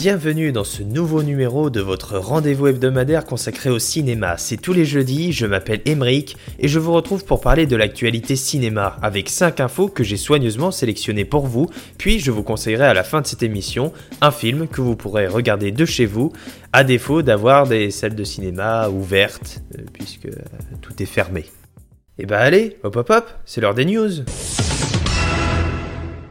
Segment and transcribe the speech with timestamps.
[0.00, 4.36] Bienvenue dans ce nouveau numéro de votre rendez-vous hebdomadaire consacré au cinéma.
[4.36, 8.36] C'est tous les jeudis, je m'appelle Emeric et je vous retrouve pour parler de l'actualité
[8.36, 12.94] cinéma avec 5 infos que j'ai soigneusement sélectionnées pour vous, puis je vous conseillerai à
[12.94, 16.32] la fin de cette émission un film que vous pourrez regarder de chez vous,
[16.72, 20.36] à défaut d'avoir des salles de cinéma ouvertes, euh, puisque euh,
[20.80, 21.46] tout est fermé.
[22.20, 24.22] Et bah allez, hop hop hop, c'est l'heure des news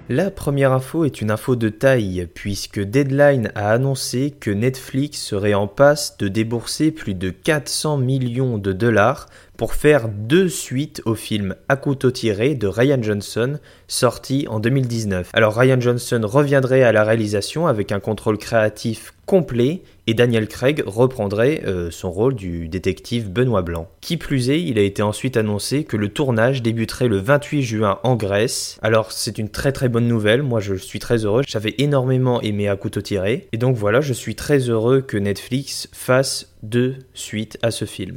[0.10, 5.54] la première info est une info de taille, puisque Deadline a annoncé que Netflix serait
[5.54, 11.16] en passe de débourser plus de 400 millions de dollars pour faire deux suites au
[11.16, 13.58] film À couteau tiré de Ryan Johnson,
[13.88, 15.32] sorti en 2019.
[15.34, 20.84] Alors Ryan Johnson reviendrait à la réalisation avec un contrôle créatif complet et Daniel Craig
[20.86, 23.90] reprendrait euh, son rôle du détective Benoît Blanc.
[24.00, 28.00] Qui plus est, il a été ensuite annoncé que le tournage débuterait le 28 juin
[28.04, 28.78] en Grèce.
[28.82, 32.70] Alors c'est une très très bonne nouvelle, moi je suis très heureux, j'avais énormément aimé
[32.70, 37.58] À couteau tiré, et donc voilà, je suis très heureux que Netflix fasse deux suites
[37.62, 38.16] à ce film.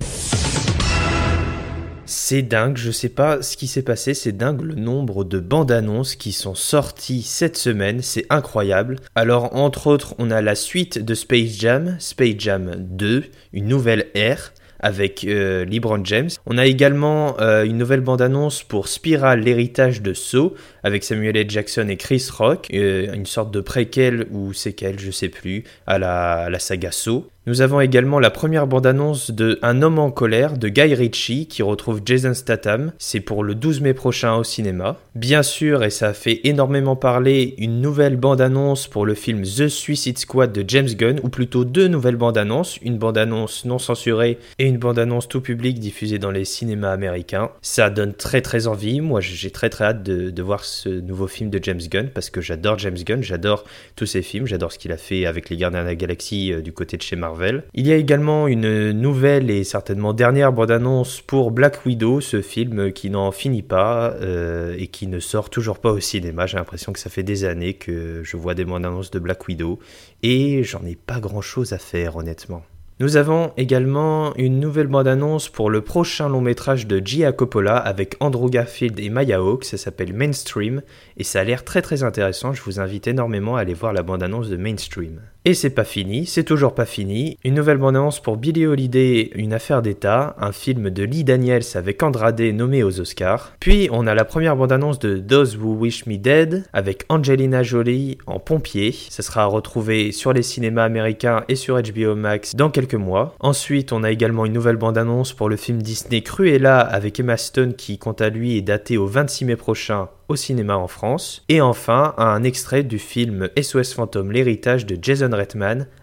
[2.12, 5.70] C'est dingue, je sais pas ce qui s'est passé, c'est dingue le nombre de bandes
[5.70, 8.96] annonces qui sont sorties cette semaine, c'est incroyable.
[9.14, 14.08] Alors entre autres, on a la suite de Space Jam, Space Jam 2, une nouvelle
[14.14, 16.30] ère avec euh, LeBron James.
[16.46, 21.48] On a également euh, une nouvelle bande-annonce pour Spiral, l'héritage de Saw, avec Samuel L.
[21.48, 26.00] Jackson et Chris Rock, euh, une sorte de préquel ou séquel, je sais plus, à
[26.00, 27.26] la, à saga Saw.
[27.46, 31.62] Nous avons également la première bande-annonce de Un homme en colère de Guy Ritchie qui
[31.62, 32.92] retrouve Jason Statham.
[32.98, 34.98] C'est pour le 12 mai prochain au cinéma.
[35.14, 39.68] Bien sûr, et ça a fait énormément parler, une nouvelle bande-annonce pour le film The
[39.68, 44.66] Suicide Squad de James Gunn, ou plutôt deux nouvelles bandes-annonces, une bande-annonce non censurée et
[44.66, 47.52] une bande-annonce tout public diffusée dans les cinémas américains.
[47.62, 49.00] Ça donne très très envie.
[49.00, 52.42] Moi, j'ai très très hâte de, voir ce nouveau film de James Gunn parce que
[52.42, 53.64] j'adore James Gunn, j'adore
[53.96, 56.60] tous ses films, j'adore ce qu'il a fait avec les Gardiens de la Galaxie euh,
[56.60, 57.29] du côté de chez Marvel.
[57.74, 62.92] Il y a également une nouvelle et certainement dernière bande-annonce pour Black Widow, ce film
[62.92, 66.46] qui n'en finit pas euh, et qui ne sort toujours pas au cinéma.
[66.46, 69.78] J'ai l'impression que ça fait des années que je vois des bandes-annonces de Black Widow
[70.22, 72.62] et j'en ai pas grand-chose à faire honnêtement.
[73.00, 78.14] Nous avons également une nouvelle bande-annonce pour le prochain long métrage de Gia Coppola avec
[78.20, 80.82] Andrew Garfield et Maya Hawke, ça s'appelle Mainstream,
[81.16, 84.02] et ça a l'air très très intéressant, je vous invite énormément à aller voir la
[84.02, 85.22] bande-annonce de Mainstream.
[85.46, 89.54] Et c'est pas fini, c'est toujours pas fini, une nouvelle bande-annonce pour Billy Holiday, Une
[89.54, 93.54] affaire d'État, un film de Lee Daniels avec Andrade nommé aux Oscars.
[93.58, 98.18] Puis on a la première bande-annonce de Those Who Wish Me Dead avec Angelina Jolie
[98.26, 102.94] en pompier, ça sera retrouvé sur les cinémas américains et sur HBO Max dans quelques
[102.94, 103.34] mois.
[103.40, 107.72] Ensuite, on a également une nouvelle bande-annonce pour le film Disney Cruella avec Emma Stone
[107.72, 111.42] qui, quant à lui, est daté au 26 mai prochain au cinéma en France.
[111.48, 115.29] Et enfin, un extrait du film SOS Fantôme, l'héritage de Jason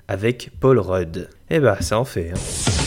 [0.08, 1.30] Avec Paul Rudd.
[1.50, 2.32] Eh bah, ça en fait.
[2.32, 2.78] Hein.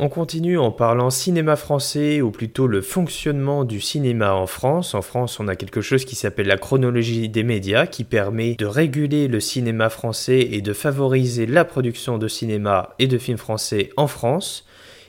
[0.00, 4.92] On continue en parlant cinéma français, ou plutôt le fonctionnement du cinéma en France.
[4.94, 8.66] En France, on a quelque chose qui s'appelle la chronologie des médias, qui permet de
[8.66, 13.90] réguler le cinéma français et de favoriser la production de cinéma et de films français
[13.96, 14.66] en France.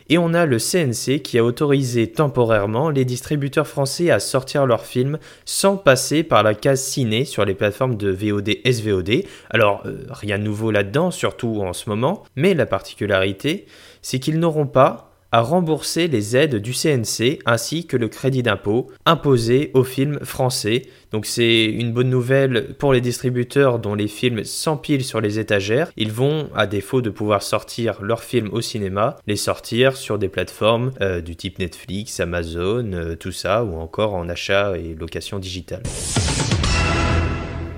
[0.08, 4.86] Et on a le CNC qui a autorisé temporairement les distributeurs français à sortir leurs
[4.86, 9.24] films sans passer par la case ciné sur les plateformes de VOD SVOD.
[9.50, 13.66] Alors euh, rien de nouveau là-dedans, surtout en ce moment, mais la particularité,
[14.04, 18.88] c'est qu'ils n'auront pas à rembourser les aides du CNC ainsi que le crédit d'impôt
[19.06, 20.84] imposé aux films français.
[21.12, 25.92] Donc c'est une bonne nouvelle pour les distributeurs dont les films s'empilent sur les étagères.
[25.98, 30.30] Ils vont, à défaut de pouvoir sortir leurs films au cinéma, les sortir sur des
[30.30, 35.38] plateformes euh, du type Netflix, Amazon, euh, tout ça, ou encore en achat et location
[35.40, 35.84] digitale.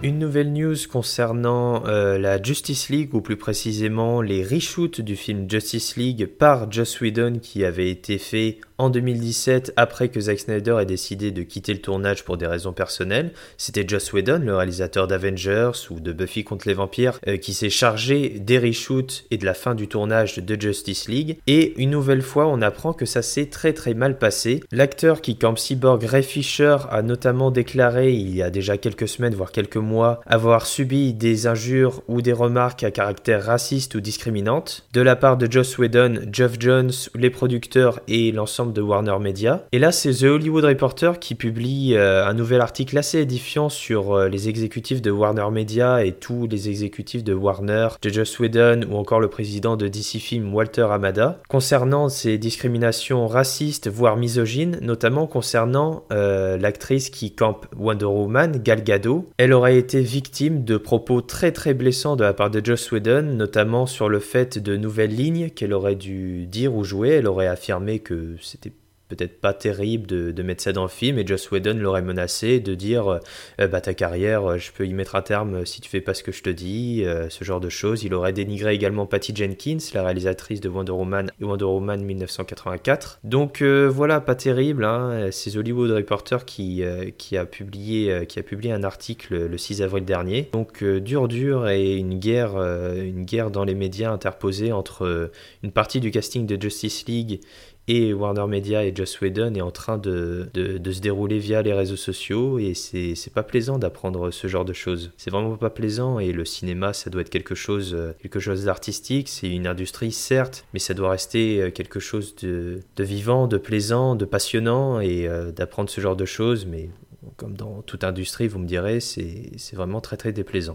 [0.04, 5.50] Une nouvelle news concernant euh, la Justice League, ou plus précisément les reshoots du film
[5.50, 10.78] Justice League par Joss Whedon qui avait été fait en 2017 après que Zack Snyder
[10.82, 13.32] ait décidé de quitter le tournage pour des raisons personnelles.
[13.58, 17.70] C'était Joss Whedon, le réalisateur d'Avengers ou de Buffy contre les vampires, euh, qui s'est
[17.70, 21.38] chargé des reshoots et de la fin du tournage de Justice League.
[21.48, 24.64] Et une nouvelle fois, on apprend que ça s'est très très mal passé.
[24.72, 29.36] L'acteur qui campe Cyborg Ray Fisher a notamment déclaré il y a déjà quelques semaines,
[29.36, 34.88] voire quelques mois, avoir subi des injures ou des remarques à caractère raciste ou discriminante
[34.94, 39.66] de la part de Joss Whedon, Geoff Jones, les producteurs et l'ensemble de Warner Media.
[39.72, 44.14] Et là, c'est The Hollywood Reporter qui publie euh, un nouvel article assez édifiant sur
[44.14, 48.82] euh, les exécutifs de Warner Media et tous les exécutifs de Warner, de Joss Whedon
[48.90, 54.80] ou encore le président de DC Film Walter Amada, concernant ces discriminations racistes, voire misogynes,
[54.82, 59.30] notamment concernant euh, l'actrice qui campe Wonder Woman, Gal Gadot.
[59.38, 63.24] Elle aurait été victime de propos très très blessants de la part de Joss Whedon,
[63.24, 67.10] notamment sur le fait de nouvelles lignes qu'elle aurait dû dire ou jouer.
[67.10, 68.76] Elle aurait affirmé que c'était
[69.08, 72.74] peut-être pas terrible de, mettre ça dans le film et Joss Whedon l'aurait menacé de
[72.74, 73.20] dire
[73.60, 76.14] euh, bah ta carrière euh, je peux y mettre un terme si tu fais pas
[76.14, 78.04] ce que je te dis euh, ce genre de choses.
[78.04, 83.62] Il aurait dénigré également Patty Jenkins la réalisatrice de Wonder Woman Wonder Woman 1984 donc
[83.62, 85.30] voilà pas terrible hein.
[85.32, 86.84] c'est Hollywood Reporter qui,
[87.18, 90.50] qui a publié qui a publié un article le 6 avril dernier.
[90.54, 95.32] Donc dur dur et une guerre une guerre dans les médias interposée entre
[95.64, 97.42] une partie du casting de Justice League
[97.88, 101.74] et Warner Media et Joss Whedon est en train de, de, se dérouler via les
[101.74, 105.12] réseaux sociaux et c'est pas plaisant d'apprendre ce genre de choses.
[105.18, 108.66] C'est vraiment pas plaisant et le cinéma ça doit être quelque chose euh, quelque chose
[108.66, 113.48] d'artistique, c'est une industrie certes, mais ça doit rester euh, quelque chose de, de vivant,
[113.48, 116.90] de plaisant, de passionnant et euh, d'apprendre ce genre de choses mais
[117.36, 120.74] comme dans toute industrie, vous me direz, c'est vraiment très très déplaisant.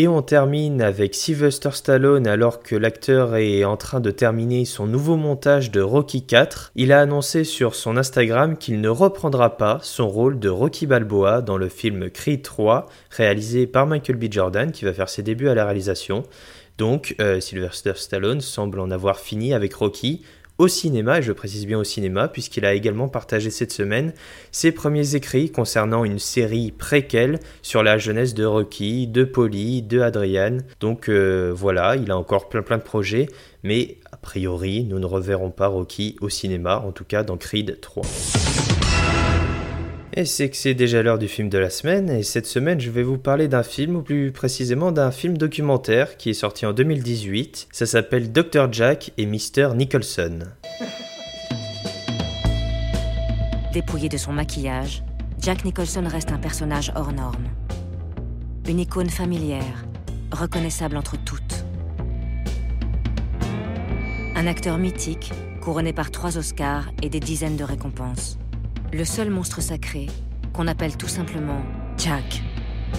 [0.00, 4.86] Et on termine avec Sylvester Stallone alors que l'acteur est en train de terminer son
[4.86, 6.70] nouveau montage de Rocky 4.
[6.76, 11.42] Il a annoncé sur son Instagram qu'il ne reprendra pas son rôle de Rocky Balboa
[11.42, 14.26] dans le film Creed 3 réalisé par Michael B.
[14.30, 16.22] Jordan qui va faire ses débuts à la réalisation.
[16.78, 20.22] Donc euh, Sylvester Stallone semble en avoir fini avec Rocky,
[20.58, 24.12] au cinéma, et je précise bien au cinéma, puisqu'il a également partagé cette semaine
[24.50, 30.00] ses premiers écrits concernant une série préquelle sur la jeunesse de Rocky, de Polly, de
[30.00, 30.58] Adrian.
[30.80, 33.28] Donc euh, voilà, il a encore plein plein de projets,
[33.62, 37.78] mais a priori, nous ne reverrons pas Rocky au cinéma, en tout cas dans Creed
[37.80, 38.57] 3.
[40.18, 42.90] Et c'est que c'est déjà l'heure du film de la semaine, et cette semaine je
[42.90, 46.72] vais vous parler d'un film, ou plus précisément d'un film documentaire qui est sorti en
[46.72, 47.68] 2018.
[47.70, 48.72] Ça s'appelle Dr.
[48.72, 49.76] Jack et Mr.
[49.76, 50.40] Nicholson.
[53.72, 55.04] Dépouillé de son maquillage,
[55.40, 57.46] Jack Nicholson reste un personnage hors norme.
[58.68, 59.84] Une icône familière,
[60.32, 61.64] reconnaissable entre toutes.
[64.34, 65.30] Un acteur mythique,
[65.60, 68.36] couronné par trois Oscars et des dizaines de récompenses
[68.92, 70.06] le seul monstre sacré
[70.52, 71.62] qu'on appelle tout simplement
[71.96, 72.42] Jack.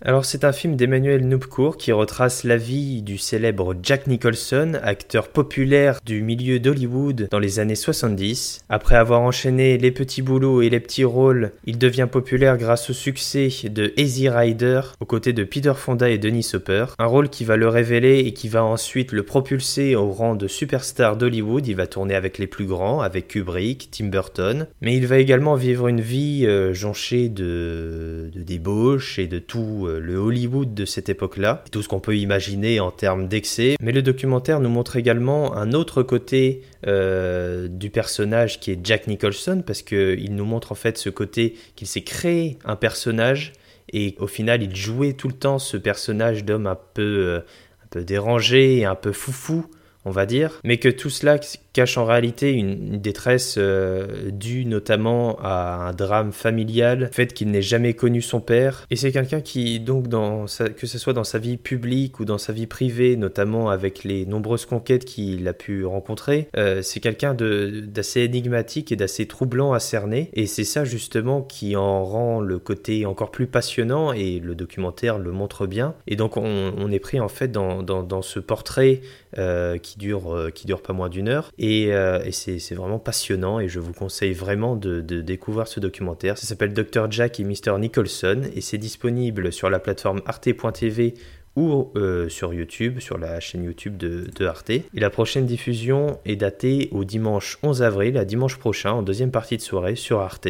[0.09, 5.27] Alors c'est un film d'Emmanuel Noubcourt qui retrace la vie du célèbre Jack Nicholson, acteur
[5.27, 8.61] populaire du milieu d'Hollywood dans les années 70.
[8.69, 12.93] Après avoir enchaîné les petits boulots et les petits rôles, il devient populaire grâce au
[12.93, 17.43] succès de Easy Rider aux côtés de Peter Fonda et Denis Hopper, un rôle qui
[17.43, 21.67] va le révéler et qui va ensuite le propulser au rang de superstar d'Hollywood.
[21.67, 25.55] Il va tourner avec les plus grands, avec Kubrick, Tim Burton, mais il va également
[25.55, 30.85] vivre une vie euh, jonchée de, de débauche et de tout euh, le Hollywood de
[30.85, 33.75] cette époque-là, tout ce qu'on peut imaginer en termes d'excès.
[33.81, 39.07] Mais le documentaire nous montre également un autre côté euh, du personnage qui est Jack
[39.07, 43.53] Nicholson, parce qu'il nous montre en fait ce côté qu'il s'est créé un personnage
[43.91, 47.39] et au final il jouait tout le temps ce personnage d'homme un peu, euh,
[47.83, 49.65] un peu dérangé un peu foufou
[50.05, 51.39] on va dire, mais que tout cela
[51.73, 57.51] cache en réalité une, détresse euh, due notamment à un drame familial, le fait qu'il
[57.51, 58.85] n'ait jamais connu son père.
[58.89, 62.53] Et c'est quelqu'un qui, donc, que ce soit dans sa vie publique ou dans sa
[62.53, 68.21] vie privée, notamment avec les nombreuses conquêtes qu'il a pu rencontrer, euh, c'est quelqu'un d'assez
[68.21, 70.29] énigmatique et d'assez troublant à cerner.
[70.33, 75.19] Et c'est ça justement qui en rend le côté encore plus passionnant et le documentaire
[75.19, 75.95] le montre bien.
[76.07, 79.01] Et donc on, est pris en fait dans, dans, ce portrait
[79.37, 83.67] euh, qui, dure, qui dure pas moins d'une heure et, euh, c'est vraiment passionnant et
[83.67, 86.37] je vous conseille vraiment de, découvrir ce documentaire.
[86.37, 87.11] Ça s'appelle Dr.
[87.11, 87.77] Jack et Mr.
[87.77, 91.15] Nicholson et c'est disponible sur la plateforme arte.tv
[91.57, 94.69] ou euh, sur YouTube, sur la chaîne YouTube de, de, Arte.
[94.69, 99.31] Et la prochaine diffusion est datée au dimanche 11 avril, à dimanche prochain, en deuxième
[99.31, 100.47] partie de soirée sur Arte.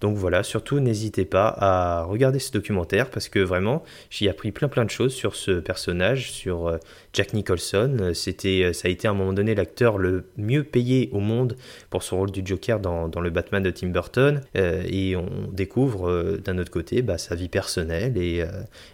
[0.00, 4.50] Donc voilà, surtout n'hésitez pas à regarder ce documentaire parce que vraiment, j'y ai appris
[4.50, 6.78] plein plein de choses sur ce personnage, sur euh,
[7.12, 8.12] Jack Nicholson.
[8.14, 11.56] C'était, euh, ça a été à un moment donné l'acteur le mieux payé au monde
[11.90, 14.40] pour son rôle du Joker dans, le Batman de Tim Burton.
[14.56, 18.42] Euh, et on découvre d'un autre côté bah, sa vie personnelle et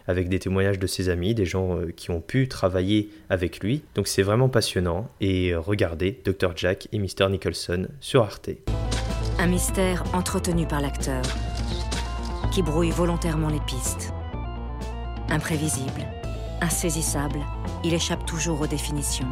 [0.08, 3.82] avec des témoignages de ses amis, des gens qui ont pu travailler avec lui.
[3.94, 5.08] Donc c'est vraiment passionnant.
[5.20, 6.52] Et regardez Dr.
[6.56, 7.28] Jack et Mr.
[7.30, 8.50] Nicholson sur Arte.
[9.38, 11.22] Un mystère entretenu par l'acteur,
[12.50, 14.14] qui brouille volontairement les pistes.
[15.28, 16.06] Imprévisible,
[16.62, 17.40] insaisissable,
[17.84, 19.30] il échappe toujours aux définitions.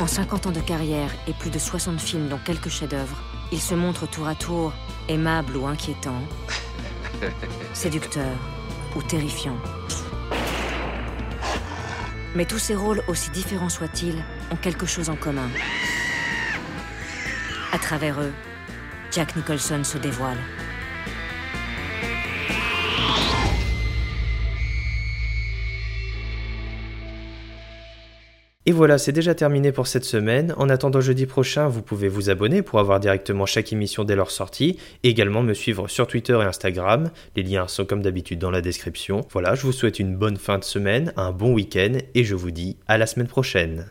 [0.00, 3.16] En 50 ans de carrière et plus de 60 films dont quelques chefs-d'œuvre,
[3.52, 4.72] il se montre tour à tour
[5.08, 6.22] aimable ou inquiétant,
[7.72, 8.36] séducteur
[8.96, 9.56] ou terrifiant.
[12.34, 15.48] Mais tous ces rôles, aussi différents soient-ils, ont quelque chose en commun.
[17.72, 18.32] À travers eux,
[19.12, 20.38] Jack Nicholson se dévoile.
[28.66, 30.54] Et voilà, c'est déjà terminé pour cette semaine.
[30.56, 34.30] En attendant jeudi prochain, vous pouvez vous abonner pour avoir directement chaque émission dès leur
[34.30, 37.10] sortie, également me suivre sur Twitter et Instagram.
[37.36, 39.22] Les liens sont comme d'habitude dans la description.
[39.30, 42.50] Voilà, je vous souhaite une bonne fin de semaine, un bon week-end, et je vous
[42.50, 43.90] dis à la semaine prochaine.